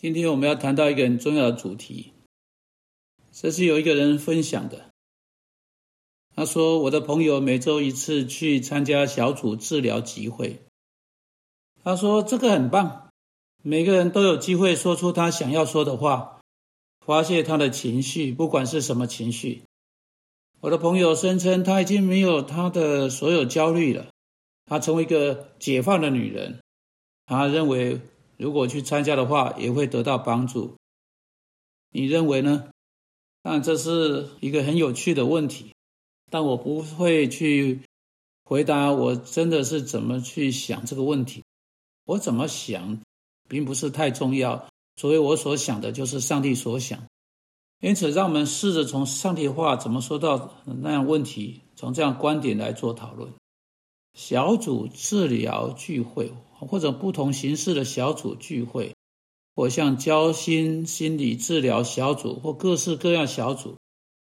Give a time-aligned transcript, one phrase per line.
[0.00, 2.12] 今天我们要谈到一个很重要的主题，
[3.32, 4.92] 这是有一个人分享的。
[6.36, 10.62] 他说：“我的朋友每周一次去参加小组治疗集会。
[11.82, 13.10] 他说这个很棒，
[13.64, 16.42] 每个人都有机会说出他想要说的话，
[17.04, 19.64] 发泄他的情绪，不管是什么情绪。
[20.60, 24.06] 我的朋友声称他已经没有他的所有焦虑了，
[24.64, 26.60] 他成为一个解放的女人。
[27.26, 28.00] 他认为。”
[28.38, 30.76] 如果去参加的话，也会得到帮助。
[31.90, 32.70] 你认为呢？
[33.42, 35.74] 当然，这是一个很有趣的问题，
[36.30, 37.80] 但我不会去
[38.44, 38.92] 回答。
[38.92, 41.42] 我真的是怎么去想这个问题？
[42.04, 43.00] 我怎么想，
[43.48, 44.68] 并不是太重要。
[44.96, 47.02] 所谓我所想的，就是上帝所想。
[47.80, 53.32] 因此，让我们试着从上帝话怎么说到那样问题，从这样观点来做讨论。
[54.14, 58.94] 小组治疗聚会，或者不同形式的小组聚会，
[59.54, 63.76] 或像交心心理治疗小组，或各式各样小组，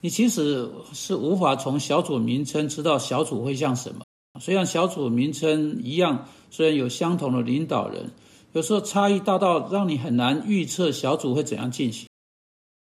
[0.00, 4.02] 你其实是无法从小组名称知道小组会像什么。
[4.40, 8.10] 虽然小组名称一样，虽然有相同的领导人，
[8.52, 12.08] 有时候差异大到让你很难预测小组会怎样进行。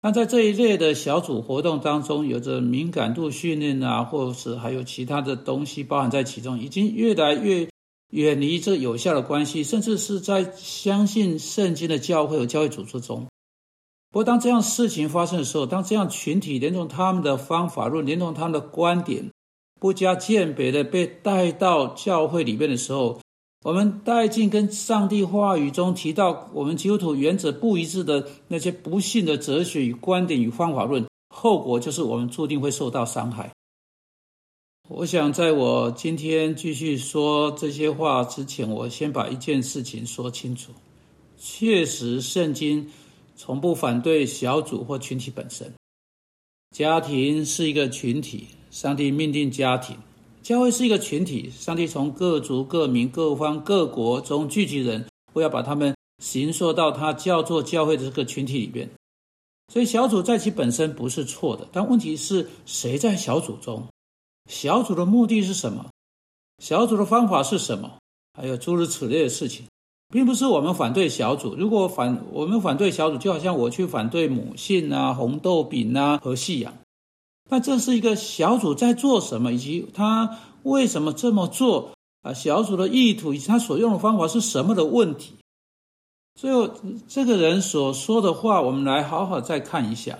[0.03, 7.67] 那在这一类的小组活动当中，有着敏感度训练啊，或是还有其他的东西包含在其中，已经越来越
[8.11, 13.27] 远离这有效的关系，甚至是在相信圣经的教会和教会组织中。
[14.11, 19.31] 不过，当这样事情发生的时候，当这样群体连同他们的方法论、连同他们的观点，
[19.79, 23.21] 不加鉴别的被带到教会里面的时候，
[23.63, 33.49] 我们带进跟上帝话语中提到我们基督徒原则不一致的那些不幸的哲学与观点与方法论，后果就是我们注定会受到伤害。
[34.93, 40.73] 我想在我今天继续说这些话之前，我先把一件事情说清楚：
[41.37, 42.85] 确实，圣经
[43.37, 45.73] 从不反对小组或群体本身。
[46.75, 49.95] 家庭是一个群体，上帝命定家庭。
[50.43, 58.89] 教会是一个群体，上帝从各族、各民、各方、各国中聚集人，我要把他们形塑到他叫做教会的这个群体里边。
[59.71, 63.87] 所以小组在其本身不是错的，但问题是谁在小组中？
[64.49, 65.85] 小组的目的是什么？
[66.59, 67.91] 小组的方法是什么？
[68.33, 69.65] 还有诸如此类的事情，
[70.09, 71.55] 并不是我们反对小组。
[71.55, 76.73] 如果反我们反对小组，就好像我去反对母性啊、红豆饼啊和信仰。
[77.49, 81.91] 那这是一个小组在做什么，以及他为什么这么做
[82.21, 82.33] 啊？
[82.33, 85.33] 小组的意图以及他所用的方法是什么的问题？
[86.39, 86.69] 最后，
[87.09, 90.19] 这个人所说的话，我们来好好再看一下。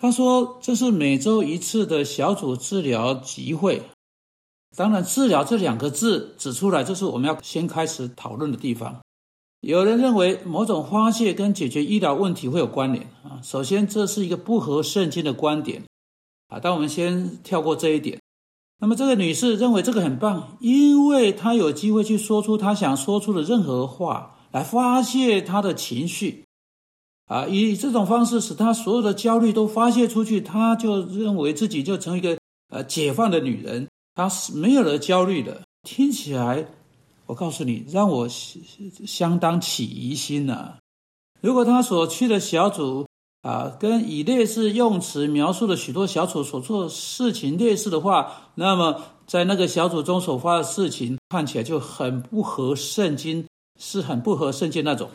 [0.00, 3.82] 他说：“这是每周一次的小组治疗集会。
[4.76, 9.00] 当然，治疗这两个字指出来，这是我们要先开始讨论的地方。
[9.60, 13.40] 有人认为某种发泄跟解决医疗问题会有关联啊。
[13.42, 15.82] 首先，这是一个不合圣经的观点。”
[16.46, 18.20] 啊，但我们先跳过这一点。
[18.80, 26.44] 那么，这个女士认为这个很棒，因为她有机会去说出她想说出的任何话，来发泄她的情绪。
[27.28, 32.38] 啊，以这种方式使他所有的焦虑都发泄出去，他就认为自己就成一个
[32.70, 35.60] 呃解放的女人，她是没有了焦虑的。
[35.82, 36.66] 听起来，
[37.26, 38.26] 我告诉你，让我
[39.06, 40.74] 相当起疑心呐。
[41.40, 43.06] 如果他所去的小组，
[43.42, 53.46] 啊，跟以类似用词描述的许多小组所做事情类似的话，那么在那个小组中所发的事情看起来就很不合圣经，
[53.78, 55.10] 是很不合圣经那种。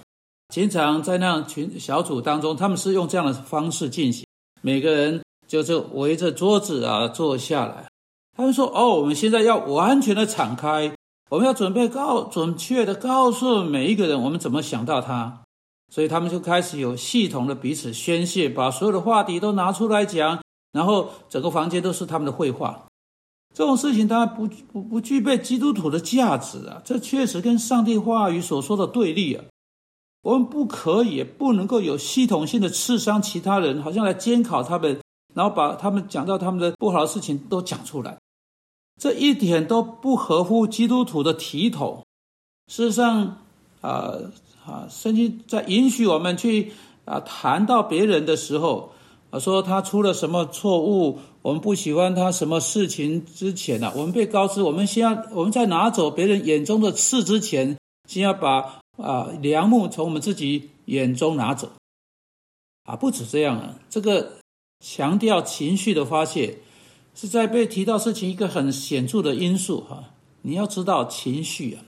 [0.53, 4.23] 经常在那群小组当中，他们是用这样的方式进行，
[4.61, 7.87] 每个人就是围着桌子啊坐下来。
[8.37, 10.93] 他们说：“哦，我们现在要完全的敞开，
[11.31, 15.41] 我们要准备告准确的告诉每一个人，我们怎么想到他。”
[15.91, 20.39] 所以他们就开始有系统的彼此宣泄，把所有的话题都拿出来讲，
[20.71, 22.85] 然后整个房间都是他们的绘画。
[23.55, 26.79] 这种事情当然不不不具备基督徒的价值啊！
[26.85, 29.43] 这确实跟上帝话语所说的对立啊！
[30.23, 34.99] 我们不可以，不能够有系统性的刺伤其他人，好像来监考他们，
[35.35, 38.17] 然后把他们讲到他们的不好的事情都讲出来，
[38.99, 42.03] 这一点都不合乎基督徒的体统。
[42.71, 43.37] 事实上，
[43.81, 44.17] 啊。
[44.65, 46.71] 啊，圣经在允许我们去
[47.03, 48.93] 啊谈到别人的时候，
[49.29, 57.77] 啊说他出了什么错误，我们不喜欢他什么事情之前呢，我们被告知，我们先要我们在拿走别人眼中的刺之前，
[58.07, 61.71] 先要把啊良木从我们自己眼中拿走。
[62.83, 64.39] 啊，不止这样啊，这个
[64.79, 66.57] 强调情绪的发泄，
[67.15, 70.11] 是在被提到事情一个很显著的因素哈。
[70.41, 71.83] 你要知道情绪啊。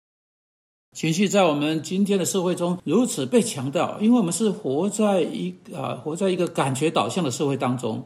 [0.96, 8.04] 情绪在我们今天的社会中如此被强调，因为我们是活在一啊，活在一个感觉导向的社会当中。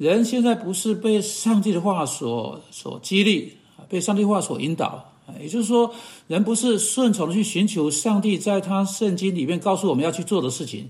[0.00, 3.54] 人现在不是被上帝的话所所激励，
[3.88, 5.12] 被上帝话所引导。
[5.40, 5.94] 也就是说，
[6.26, 10.88] 人不是顺从的去寻求上帝在他圣经里面告诉我们要去做的事情。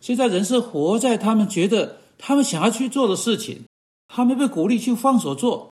[0.00, 3.62] 现在人是活在他们觉得他们想要去做的事情，
[4.08, 5.70] 他们被鼓励去放手做。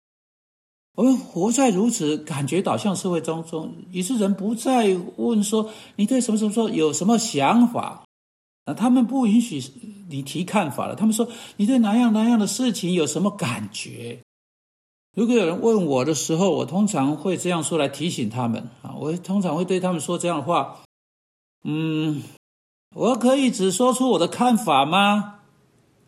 [0.98, 8.06] 我们活在如此感觉导向社会当中，于是人不再问说你对什么什么说有什么想法
[8.63, 8.74] 啊？
[8.74, 9.62] 他们不允许
[10.10, 10.96] 你提看法了。
[10.96, 11.28] 他们说
[11.58, 14.19] 你对哪样哪样的事情有什么感觉？
[15.15, 18.94] 如果有人问我的时候，我通常会这样说来提醒他们啊。
[19.00, 20.81] 我通常会对他们说这样的话：
[21.63, 22.21] 嗯，
[22.94, 25.39] 我可以只说出我的看法吗？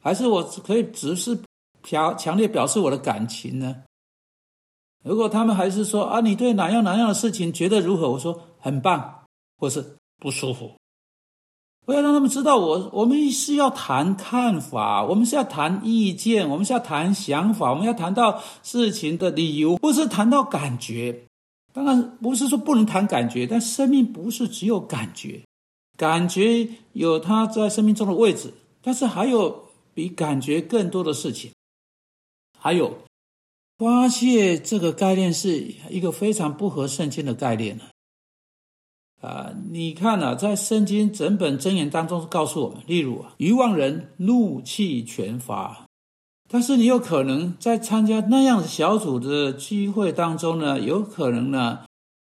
[0.01, 1.39] 还是我可以只是
[1.83, 3.83] 强强烈表示我的感情呢？
[5.03, 8.11] 如果他们还是说啊，你对哪样哪样的事情觉得如何？
[8.11, 9.23] 我说很棒，
[9.57, 10.76] 或是不舒服。
[11.87, 21.23] 不要让他们知道，我我们是要谈看法，我们是要谈意见，我们是要谈想法，我们要谈到事情的理由，不是谈到感觉。
[21.71, 25.43] 当然不是说不能谈感觉，但生命不是只有感觉，
[25.95, 31.51] 感觉有它在生命中的位置，但是还有比感觉更多的事情，
[32.59, 32.97] 还有。
[33.77, 37.83] 发泄这个概念是一个非常不合圣经的概念呢
[39.21, 39.51] 啊！
[39.71, 45.85] 你看啊，在圣经整本箴言当中告诉我们，例如啊，愚妄人怒气全发，
[46.49, 51.79] 但是你有可能在参加那样的小组的聚会当中呢，有可能呢，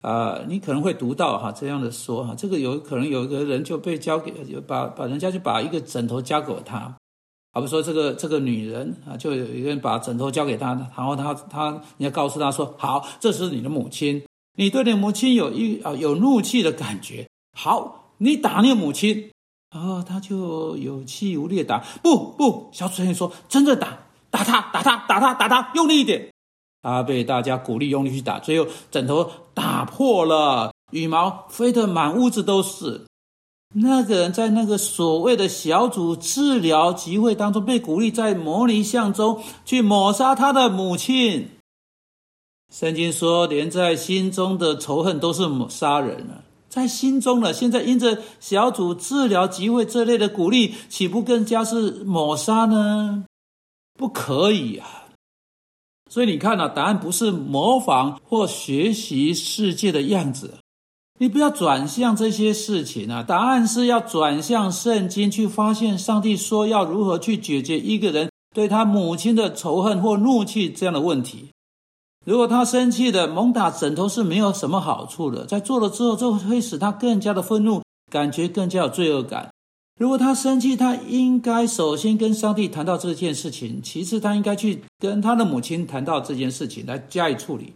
[0.01, 4.31] 啊，你可能会读到哈这样的说哈，这个有可能有一个人就被交给，
[4.67, 6.95] 把把人家就把一个枕头交给他。
[7.55, 14.19] 好比说，这个这个女人啊，就有一个人把枕头交给她，然后她她，你要告诉她说：“好，这是你的母亲，
[14.55, 17.27] 你对你母亲有一啊有怒气的感觉，
[17.57, 19.29] 好，你打你母亲。”
[19.73, 23.97] 然后他就有气无力打，不不，小主人说：“真的打，
[24.29, 26.29] 打他，打他，打他，打他，用力一点。”
[26.83, 33.07] 他被大家鼓励用力去打，最后枕头打破了，羽毛飞得满屋子都是。
[33.75, 41.49] 那个人在那个所谓的小组治疗集会当中，被鼓励在模拟像中去抹杀他的母亲。
[42.73, 47.53] 圣经说，连在心中的仇恨都是杀人了，在心中了。
[47.53, 53.25] 现在因着小组治疗集会这类的鼓励，岂不更加是抹杀呢？
[53.95, 55.05] 不可以啊！
[56.09, 60.55] 所以你看啊，答案不是模仿或学习世界的样子。
[61.19, 63.21] 你不要转向这些事情啊！
[63.21, 71.49] 答案是要转向圣经，去发现上帝说要如何去解决一个人对他母亲的仇恨或怒气这样的问题。
[72.25, 79.49] 如果他生气的猛打枕头是没有什么好处的，在做了之后，这会使他更加的愤怒，感觉更加有罪恶感。
[79.99, 87.73] 如果他生气，他应该首先跟上帝谈到这件事情，其次他应该去跟他的母亲谈到这件事情，来加以处理。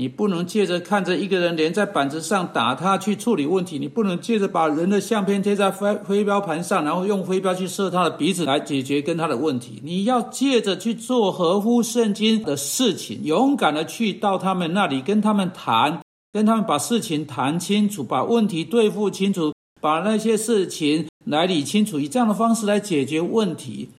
[0.00, 9.78] 你不能借着看着一个人连在板子上打他去处理问题，你不能借着把人的相片贴在飞飞镖盘上，然后用飞镖去射他的鼻子来解决跟他的问题。
[9.84, 16.00] 你要借着去做合乎圣经的事情，勇敢的去到他们那里跟他们谈，
[16.32, 23.90] 跟他们把事情谈清楚，把问题对付清楚，把那些事情来理清楚，以这样的方式来解决问题。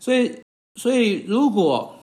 [0.00, 0.32] 所以，
[0.76, 1.98] 所以如果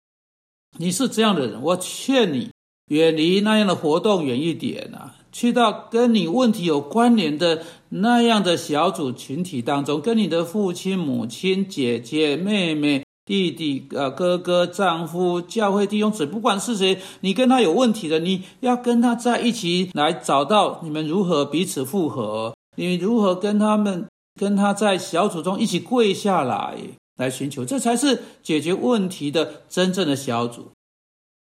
[0.78, 2.50] 你是这样的人，我劝你。
[2.88, 24.06] 远离那样的活动远一点啊，去到跟你问题有关联的那样的小组群体当中，跟你的父亲、母亲、姐姐、妹妹、弟弟、呃哥哥、丈夫、教会弟兄姊，不管是谁，你跟他有问题的，你要跟他在一起来找到你们如何彼此复合，你如何跟他们
[24.38, 26.76] 跟他在小组中一起跪下来
[27.18, 30.70] 来寻求，这才是解决问题的真正的小组。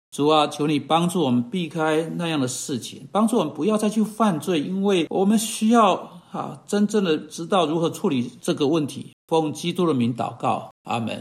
[0.09, 5.93] 主啊，求你帮助我们避开那样的事情，帮助我们不要再去犯罪，因为我们需要
[6.31, 9.11] 啊，真正的知道如何处理这个问题。
[9.27, 11.15] 奉基督的名祷告，阿门。